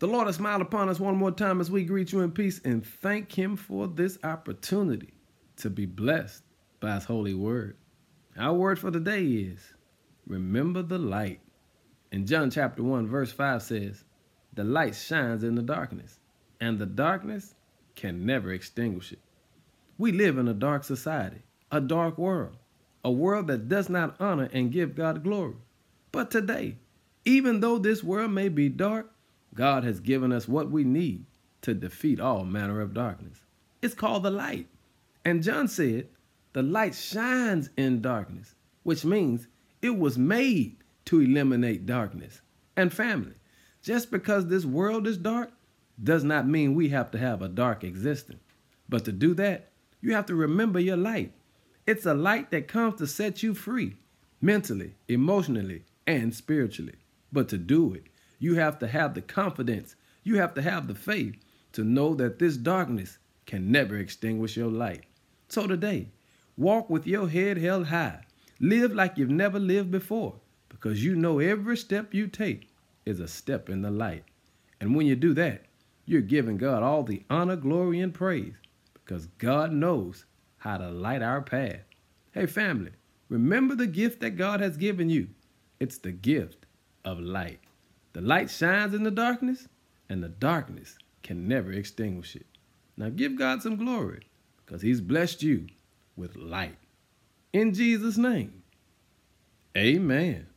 [0.00, 2.58] The Lord has smiled upon us one more time as we greet you in peace
[2.64, 5.12] and thank Him for this opportunity
[5.58, 6.42] to be blessed
[6.80, 7.76] by His holy word.
[8.34, 9.74] Our word for the day is
[10.26, 11.40] remember the light.
[12.12, 14.04] In John chapter 1, verse 5 says,
[14.54, 16.18] The light shines in the darkness,
[16.62, 17.54] and the darkness
[17.94, 19.20] can never extinguish it.
[19.98, 22.56] We live in a dark society, a dark world,
[23.04, 25.56] a world that does not honor and give God glory.
[26.10, 26.78] But today,
[27.26, 29.12] even though this world may be dark,
[29.54, 31.26] God has given us what we need
[31.62, 33.38] to defeat all manner of darkness.
[33.82, 34.68] It's called the light.
[35.24, 36.08] And John said,
[36.52, 39.46] the light shines in darkness, which means
[39.82, 42.40] it was made to eliminate darkness.
[42.76, 43.34] And family,
[43.82, 45.50] just because this world is dark
[46.02, 48.42] does not mean we have to have a dark existence.
[48.88, 51.32] But to do that, you have to remember your light.
[51.86, 53.96] It's a light that comes to set you free,
[54.40, 56.96] mentally, emotionally, and spiritually.
[57.32, 58.04] But to do it,
[58.40, 59.94] you have to have the confidence,
[60.24, 61.36] you have to have the faith
[61.72, 65.04] to know that this darkness can never extinguish your light.
[65.48, 66.08] So today,
[66.56, 68.22] walk with your head held high.
[68.58, 70.34] Live like you've never lived before
[70.68, 72.68] because you know every step you take
[73.06, 74.24] is a step in the light.
[74.80, 75.66] And when you do that,
[76.06, 78.54] you're giving God all the honor, glory, and praise
[78.94, 80.24] because God knows
[80.58, 81.80] how to light our path.
[82.32, 82.92] Hey, family,
[83.28, 85.28] remember the gift that God has given you.
[85.78, 86.66] It's the gift
[87.04, 87.60] of light.
[88.12, 89.68] The light shines in the darkness,
[90.08, 92.46] and the darkness can never extinguish it.
[92.96, 94.26] Now give God some glory
[94.64, 95.68] because He's blessed you
[96.16, 96.76] with light.
[97.52, 98.62] In Jesus' name,
[99.76, 100.49] amen.